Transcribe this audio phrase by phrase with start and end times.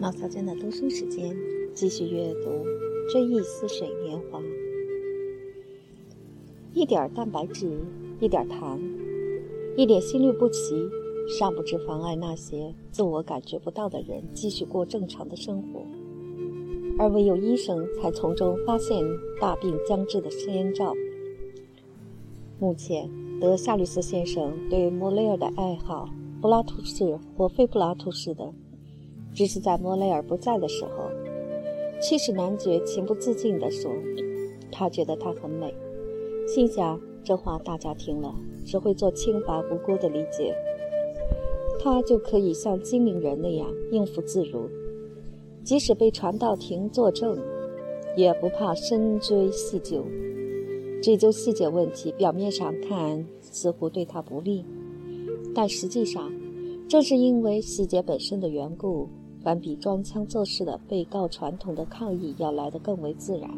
[0.00, 1.36] 毛小娟的读书时间，
[1.74, 2.50] 继续阅读
[3.12, 4.40] 《追忆似水年华》。
[6.74, 7.78] 一点蛋白质，
[8.18, 8.80] 一点糖，
[9.76, 10.88] 一点心律不齐，
[11.38, 15.86] 尚不知妨碍那些自我感觉不到的人继续过正常的生活，
[16.98, 19.04] 而唯有医生才从中发现
[19.40, 20.94] 大病将至的先兆。
[22.58, 23.08] 目前，
[23.38, 26.08] 德夏吕斯先生对莫雷尔的爱好，
[26.42, 28.52] 柏拉图式或非柏拉图式的。
[29.32, 31.08] 只是在莫雷尔不在的时候，
[32.00, 33.90] 气势男爵情不自禁地说
[34.72, 35.72] ：“他觉得她很美。”
[36.46, 38.34] 心想这话大家听了
[38.66, 40.52] 只会做清白无辜的理解，
[41.78, 44.68] 他就可以像精灵人那样应付自如，
[45.62, 47.38] 即使被传到庭作证，
[48.16, 50.04] 也不怕深追细究。
[51.00, 54.64] 追究细节问题，表面上看似乎对他不利，
[55.54, 56.32] 但实际上，
[56.88, 59.08] 正是因为细节本身的缘故。
[59.44, 63.50] 反比装腔作势的被告传统的抗议要来得更为自然，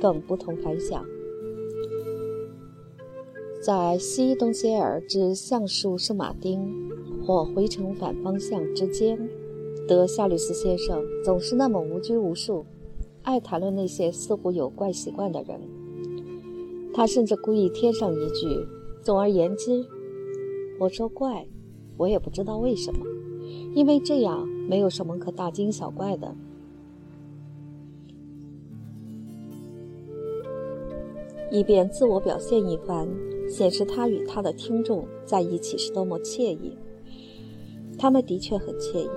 [0.00, 1.04] 更不同凡响。
[3.62, 6.90] 在西东歇尔至橡树圣马丁
[7.26, 9.28] 或回程反方向之间，
[9.86, 12.64] 德夏吕斯先生总是那么无拘无束，
[13.20, 15.60] 爱谈论那些似乎有怪习惯的人。
[16.94, 18.66] 他甚至故意添上一句
[19.04, 19.84] ：“总而言之，
[20.78, 21.46] 我说怪，
[21.96, 23.06] 我也不知道为什么，
[23.74, 26.34] 因为这样。”没有什么可大惊小怪的，
[31.52, 33.08] 以便自我表现一番，
[33.48, 36.76] 显示他与他的听众在一起是多么惬意。
[37.96, 39.10] 他们的确很惬意，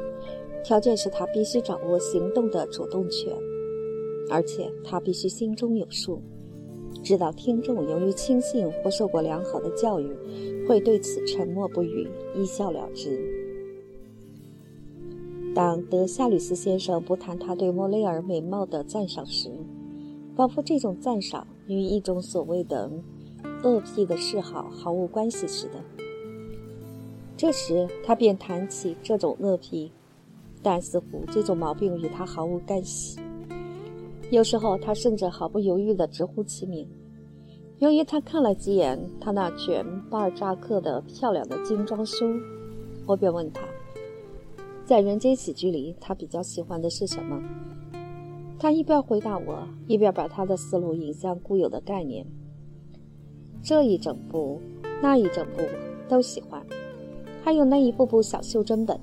[0.64, 3.36] 条件是他必须掌握行动的主动权，
[4.30, 6.22] 而且他必须心中有数，
[7.02, 10.16] 知道听众由于轻信或受过良好的教育，
[10.68, 13.20] 会对此沉默不语，一笑了之。
[15.56, 19.50] 当德夏吕斯先生不谈他对莫雷尔美貌的赞赏时，
[20.36, 22.92] 仿佛这种赞赏与一种所谓的
[23.64, 25.84] 恶癖的嗜好毫无关系似的。
[27.36, 29.92] 这时他便谈起这种恶癖，
[30.62, 33.20] 但似乎这种毛病与他毫无干系。
[34.32, 36.88] 有时候他甚至毫不犹豫地直呼其名。
[37.80, 42.26] 由于他看了几眼他那卷巴尔扎克的漂亮的精装书，
[43.06, 43.62] 我便问他。
[44.86, 47.42] 在人间喜剧里，他比较喜欢的是什么？
[48.60, 52.26] 他一边回答我，一边把他的思路引向固有的概念。
[53.64, 54.60] 这一整部，
[55.02, 55.64] 那一整部
[56.08, 56.62] 都喜欢，
[57.44, 59.00] 还有那一部部小袖珍本，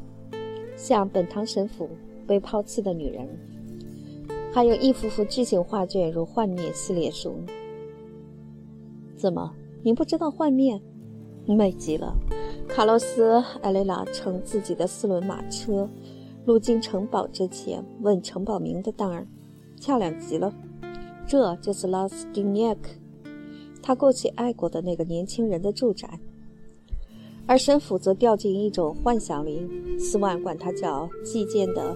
[0.76, 1.88] 像本堂神父
[2.26, 3.28] 被抛弃的女人，
[4.56, 7.42] 还有一幅幅巨型画卷，如《幻灭》系列书。
[9.14, 9.52] 怎么，
[9.82, 10.80] 您不知道《幻灭》？
[11.54, 12.16] 美极了。
[12.66, 15.86] 卡洛斯·艾雷拉乘自己的四轮马车，
[16.46, 19.26] 路经城堡之前，问城堡名的当儿
[19.78, 20.50] ：“漂亮极了，
[21.26, 22.92] 这就是拉斯蒂涅克，
[23.82, 26.18] 他过去爱过的那个年轻人的住宅。”
[27.46, 29.68] 而神父则掉进一种幻想里，
[29.98, 31.94] 斯万管他叫“祭剑的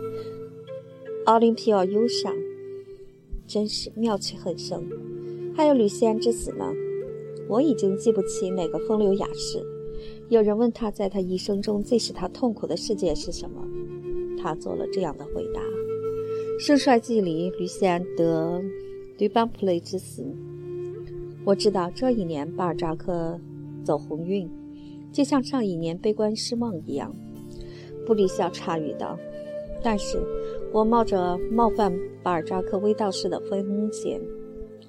[1.25, 2.31] 奥林匹奥优上”，
[3.51, 4.87] 真是妙趣横生。
[5.57, 6.73] 还有吕西安之死呢，
[7.49, 9.61] 我已经记不起哪个风流雅士。
[10.29, 13.67] 有人问他在他一生中最使他痛苦的事件是什么，
[14.41, 15.61] 他做了这样的回答：
[16.65, 18.63] 《盛帅记》里吕西安得
[19.19, 20.25] 吕邦普雷之死。
[21.45, 23.37] 我知道这一年巴尔扎克
[23.83, 24.49] 走鸿运，
[25.11, 27.13] 就像上一年悲观失望一样。
[28.07, 29.19] 布里肖插语道
[29.83, 30.21] ：“但是
[30.73, 31.93] 我冒着冒犯
[32.23, 34.21] 巴尔扎克威道士的风险，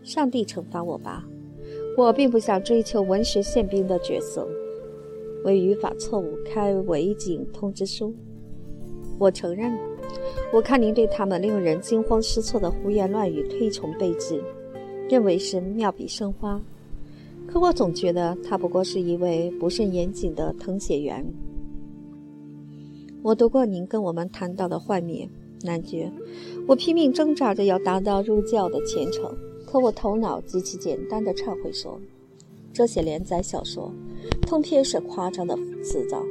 [0.04, 1.28] 上帝惩罚我吧。
[1.98, 4.48] 我并不想追求文学宪兵的角色。”
[5.44, 8.14] 为语法错误开违警通知书。
[9.18, 9.76] 我承认，
[10.54, 14.40] 我看您对他们令人惊慌失措的胡言乱语推崇备至，
[15.10, 16.62] 认为是妙笔生花。
[17.48, 21.26] 可我总觉得他不过是一位不甚严谨的誊写员。
[23.24, 25.30] 我读过您跟我们谈到的幻灭，
[25.64, 26.12] 男爵。
[26.68, 29.32] 我拼命挣扎着要达到入教的虔诚，
[29.68, 32.00] 可我头脑极其简单的忏悔说，
[32.74, 33.94] 这些连载小说。
[34.42, 36.26] 通篇是夸张的辞藻，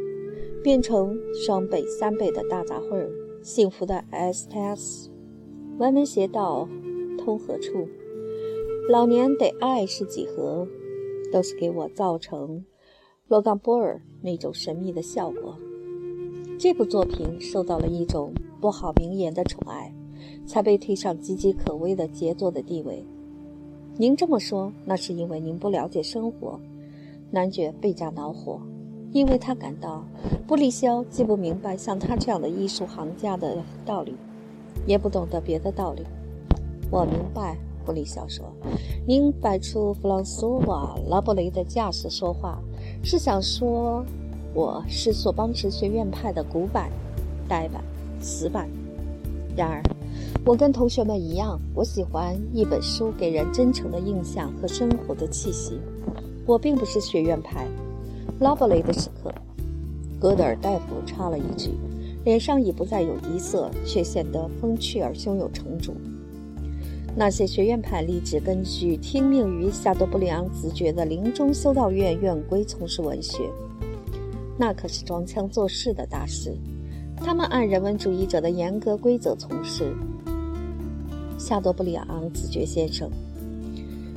[0.64, 3.08] 变成双倍、三倍的大杂烩儿。
[3.40, 5.10] 幸福的 S T S，
[5.78, 6.68] 歪门邪道
[7.16, 7.88] 通何处？
[8.88, 10.66] 老年得爱是几何？
[11.32, 12.64] 都是给我造成
[13.28, 15.56] 罗冈波尔那种神秘的效果。
[16.62, 19.90] 这部作品受到了一种不好名言的宠爱，
[20.46, 23.02] 才被推上岌岌可危的杰作的地位。
[23.96, 26.60] 您这么说，那是因为您不了解生活。
[27.30, 28.60] 男爵倍加恼火，
[29.10, 30.04] 因为他感到
[30.46, 33.56] 布利肖既不明白像他这样的艺术行家的
[33.86, 34.14] 道理，
[34.86, 36.02] 也不懂得别的道理。
[36.90, 37.56] 我明白，
[37.86, 38.44] 布利肖说
[39.08, 42.62] ：“您摆出弗朗索瓦·拉布雷的架势说话，
[43.02, 44.04] 是想说
[44.52, 46.90] 我是索邦神学院派的古板、
[47.48, 47.80] 呆板、
[48.20, 48.68] 死板。
[49.56, 49.80] 然而，
[50.44, 55.78] 我跟同学们一样，我喜欢一本书给人真诚的印象和生活的气息。
[56.46, 57.64] 我并不是学院派。”
[58.40, 59.32] Lovely 的时刻，
[60.18, 61.70] 戈德尔大夫插了一句，
[62.24, 65.94] 脸上已不再有疑色，却显得风趣而胸有成竹。
[67.14, 73.50] 那些学院派立志根据听命于夏多布里昂子爵的林中修道院院规从事文学，
[74.60, 76.54] 那可是装腔作势的大事。
[77.16, 79.96] 他们按人文主义者的严格规则从事。
[81.38, 83.10] 夏多布里昂子爵先生，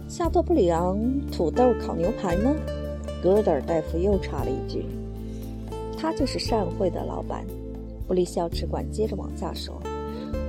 [0.10, 1.00] 夏多布里昂
[1.32, 2.54] 土豆烤牛排吗？
[3.24, 4.86] 戈德尔大夫又插了一句
[5.98, 7.46] ：“他就是善会的老板。”
[8.06, 9.82] 布里肖只管接着往下说，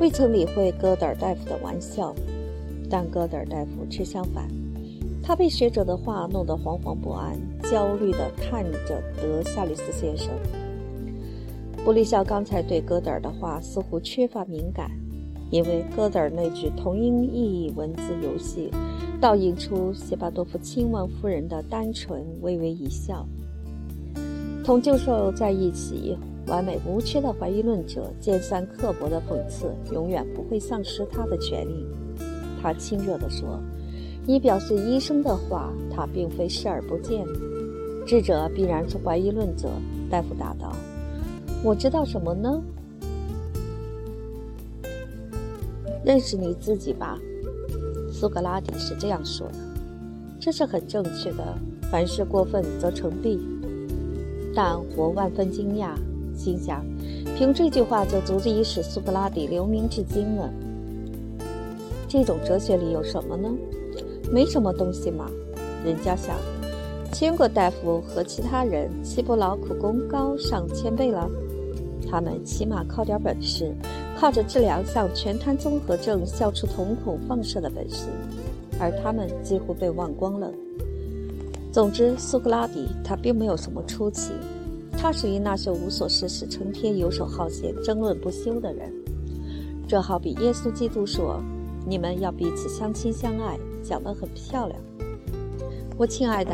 [0.00, 2.12] 未曾理会戈德尔大夫的玩笑。
[2.90, 4.48] 但戈德尔大夫却相反，
[5.26, 10.28] 他被学者的话弄得惶惶不安，焦虑地看着德夏吕斯先生。
[11.82, 14.90] 布利肖刚才对戈德尔的话似乎缺乏敏感，
[15.50, 18.70] 因为戈德尔那句同音异义文字游戏。
[19.18, 23.26] 倒映出谢巴多夫亲王夫人的单纯，微微一笑。
[24.62, 26.18] 同教授在一起，
[26.48, 31.86] 完美无缺的怀疑论者，尖酸刻薄的讽刺，永远不会丧失他的权利。
[32.60, 33.58] 他亲热地说
[34.26, 37.26] ：“以表示医生的话，他并非视而不见。
[38.06, 39.68] 智者必然是怀疑论者。”
[40.10, 40.72] 大夫答道
[41.64, 42.62] ：“我知道什么呢？
[46.04, 47.18] 认识你自己吧。”
[48.12, 49.54] 苏格拉底是这样说的，
[50.38, 51.58] 这是很正确的。
[51.90, 53.40] 凡事过分则成弊。
[54.54, 55.94] 但我万分惊讶，
[56.36, 56.84] 心想，
[57.36, 60.48] 凭这句话就足以使苏格拉底留名至今了。
[62.06, 63.48] 这种哲学里有什么呢？
[64.30, 65.30] 没什么东西嘛。
[65.84, 66.36] 人家想，
[67.12, 71.30] 千个大夫和其他人岂不劳苦功高上千倍了？
[72.10, 73.74] 他们起码靠点本事。
[74.16, 78.06] 靠着治疗像全瘫综合症、消除瞳孔放射的本事，
[78.78, 80.50] 而他们几乎被忘光了。
[81.72, 84.32] 总之，苏格拉底他并没有什么出奇，
[84.92, 88.88] 他属于那些无所事事、成天游手好闲、争论不休的人。
[89.88, 91.42] 这好比耶稣基督说
[91.84, 94.80] ：“你们要彼此相亲相爱。”讲得很漂亮。
[95.96, 96.52] 我亲爱的，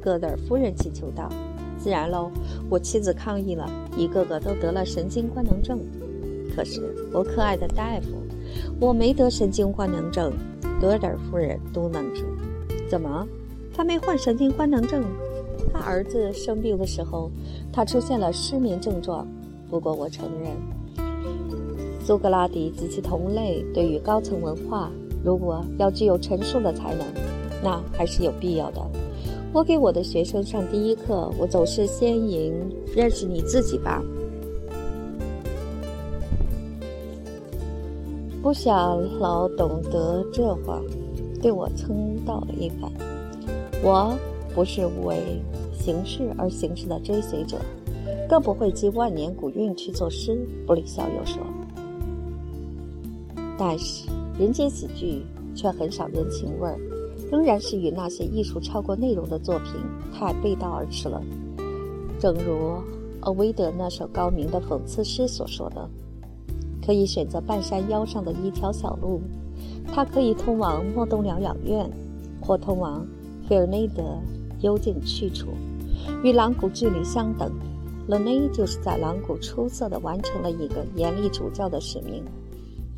[0.00, 1.28] 戈德尔夫人祈求道
[1.76, 2.30] ：“自然喽，
[2.70, 5.78] 我妻子抗议了，一个个都得了神经官能症。”
[6.56, 6.80] 可是，
[7.12, 8.16] 我可爱的大夫，
[8.80, 10.32] 我没得神经官能症。
[10.80, 12.24] 戈德尔夫人嘟囔着
[12.88, 13.26] ：“怎么，
[13.74, 15.04] 他没患神经官能症？
[15.72, 17.30] 他儿子生病的时候，
[17.72, 19.26] 他出现了失眠症状。
[19.68, 20.50] 不过，我承认，
[22.00, 24.90] 苏格拉底及其同类对于高层文化，
[25.24, 27.06] 如果要具有陈述的才能，
[27.62, 28.80] 那还是有必要的。
[29.52, 32.52] 我给我的学生上第一课，我总是先引
[32.94, 34.02] 认识你自己吧。”
[38.40, 40.80] 不想老懂得这话，
[41.42, 42.90] 对我称道了一番。
[43.82, 44.16] 我
[44.54, 45.42] 不是为
[45.72, 47.58] 形式而形式的追随者，
[48.28, 50.38] 更不会记万年古韵去作诗。
[50.66, 51.42] 布里肖又说
[53.58, 55.22] ：“但是人间喜剧
[55.54, 56.78] 却很少人情味儿，
[57.30, 59.74] 仍然是与那些艺术超过内容的作品
[60.14, 61.20] 太背道而驰了。
[62.18, 62.80] 正如
[63.20, 65.88] 欧维德那首高明的讽刺诗所说的。”
[66.80, 69.20] 可以选择半山腰上的一条小路，
[69.92, 71.86] 它可以通往莫东疗养院，
[72.40, 73.06] 或通往
[73.46, 74.18] 菲尔内的
[74.62, 75.48] 幽静去处，
[76.24, 77.52] 与狼谷距离相等。
[78.06, 82.24] 勒内就是在狼谷出色地完成了一个严厉主教的使命，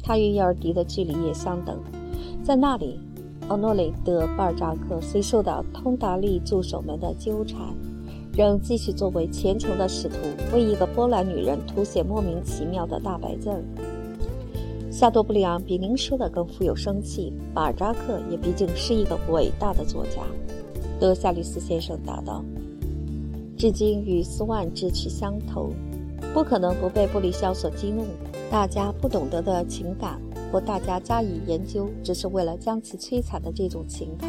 [0.02, 1.78] 他与叶尔迪的距离也相等。
[2.42, 2.98] 在那里，
[3.48, 7.58] 奥诺雷德·巴尔扎克虽受到通达利助手们的纠缠。
[8.32, 10.14] 仍继续作为虔诚的使徒，
[10.54, 13.60] 为一个波兰女人涂写莫名其妙的大白字儿。
[14.88, 17.32] 夏多布里昂比您说的更富有生气。
[17.52, 20.22] 巴尔扎克也毕竟是一个伟大的作家，
[21.00, 22.44] 德夏利斯先生答道。
[23.58, 25.72] 至今与斯万志趣相投，
[26.32, 28.04] 不可能不被布里肖所激怒。
[28.50, 34.28] 大家不懂得的情感，或大家加以研究，只是为了将其摧残的这种情感，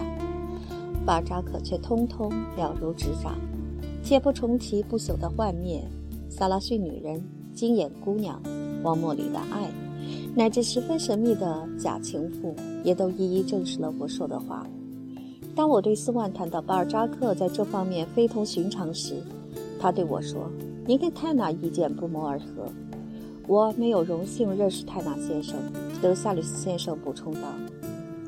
[1.04, 3.36] 巴扎克却通通了如指掌。
[4.04, 5.84] 且不重提不朽的幻灭，
[6.30, 7.24] 萨拉逊女人、
[7.56, 8.40] 金眼姑娘、
[8.84, 9.72] 荒漠里的爱，
[10.36, 14.68] 乃至十分神秘的假情妇，也都一一证实了我说的话。
[15.56, 19.16] 当我对斯万谈到巴尔扎克在这方面非同寻常时，
[19.80, 20.48] 他对我说
[20.86, 22.72] ：“你跟泰纳意见不谋而合。”
[23.52, 25.58] 我没有荣幸认识泰纳先生，
[26.02, 27.42] 德萨里斯先生补充道，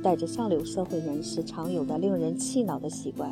[0.04, 3.32] 带着上流社会人士常有的令人气恼的习惯，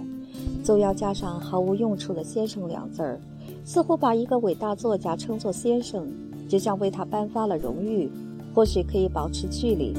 [0.63, 3.19] 总要加上毫无用处的“先生”两字儿，
[3.65, 6.07] 似乎把一个伟大作家称作先生，
[6.47, 8.09] 就像为他颁发了荣誉。
[8.55, 9.93] 或许可以保持距离，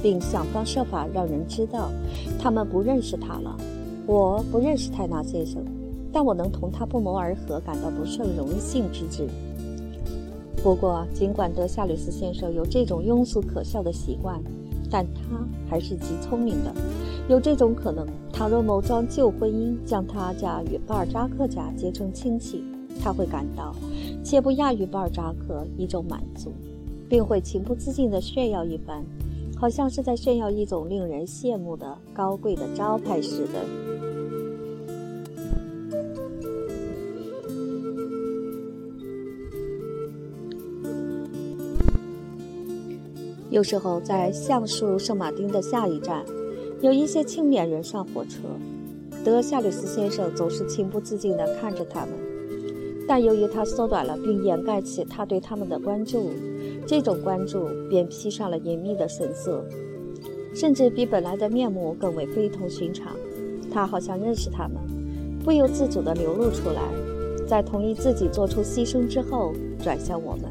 [0.00, 1.90] 并想方设法让人知道
[2.38, 3.58] 他们不认识他了。
[4.06, 5.60] 我不认识泰纳先生，
[6.12, 9.26] 但我能同他不谋而合感到不胜荣幸之至。
[10.62, 14.40] 不过，尽管德夏吕斯先生有这种庸俗可笑的习惯，
[14.90, 15.20] 但他
[15.68, 16.72] 还是极聪明的。
[17.28, 22.62] 有这种可能：倘若某桩旧婚姻将他家与巴尔扎克家结成亲戚，
[23.02, 23.74] 他会感到，
[24.22, 26.52] 且不亚于巴尔扎克一种满足。
[27.08, 29.04] 并会情不自禁地炫耀一番，
[29.54, 33.91] 好像是在炫耀一种令人羡慕的高贵的招牌似的。
[43.52, 46.24] 有时候，在橡树圣马丁的下一站，
[46.80, 48.38] 有一些青年人上火车，
[49.22, 52.08] 德夏里斯先生总是情不自禁地看着他们，
[53.06, 56.30] 但由于他缩短了并掩盖起他对他们的关注。
[56.86, 59.62] 这种关注便披上了隐秘的神色，
[60.54, 63.14] 甚至比本来的面目更为非同寻常。
[63.70, 64.76] 他好像认识他们，
[65.44, 66.82] 不由自主地流露出来。
[67.46, 69.52] 在同意自己做出牺牲之后，
[69.84, 70.44] 转向我们，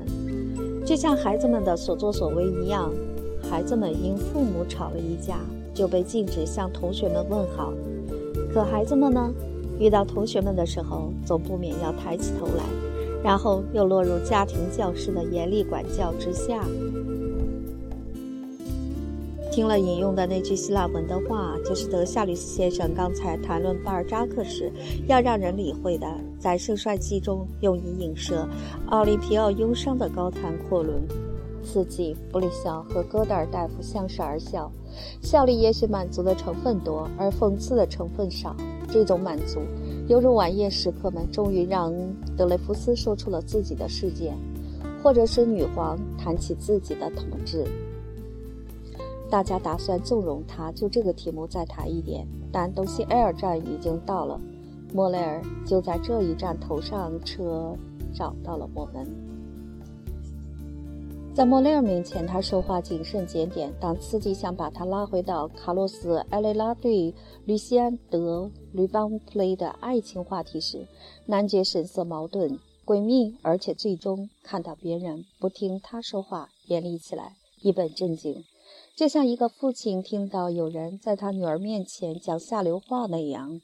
[0.86, 2.92] 就像孩子们的所作所为一样。
[3.50, 5.40] 孩子们因父母吵了一架，
[5.74, 7.74] 就被禁止向同学们问好。
[8.54, 9.32] 可孩子们呢，
[9.80, 12.64] 遇到同学们的时候，总不免要抬起头来。
[13.24, 16.66] 然后又落入家庭教师的严厉管教之下。
[19.52, 24.72] 听了引用的那句希腊文的话，就是德夏吕斯先生刚才谈论巴尔扎克时
[25.08, 26.08] 要让人理会的，
[26.40, 28.48] 在《盛衰记》中用以影射
[28.88, 31.02] 奥利皮奥忧伤的高谈阔论。
[31.64, 34.72] 此际，布里肖和戈德尔大夫相视而笑，
[35.22, 38.56] 笑里也许满足的成分多，而讽刺的成分少。
[38.90, 39.60] 这种满足。
[40.08, 41.94] 犹如晚宴食客们终于让
[42.38, 44.34] 德雷福斯说出了自己的事件，
[45.04, 47.66] 或者是女皇谈起自己的统治。
[49.32, 52.28] 大家打算纵容他，就这个题目再谈一点。
[52.52, 54.38] 但东西埃尔站已经到了，
[54.94, 57.74] 莫雷尔就在这一站头上车
[58.14, 59.08] 找到了我们。
[61.34, 63.74] 在莫雷尔面前，他说话谨慎检点。
[63.80, 70.86] 当司机想把他拉回到卡洛斯·埃雷拉对吕西安·德吕邦普雷的爱情话题时，
[71.26, 78.44] 男爵神色矛盾、诡秘，而且最终看到别人不听他说话，严厉起来，一本正经，
[79.02, 83.60] 就像一个父亲听到有人在他女儿面前讲下流话那样。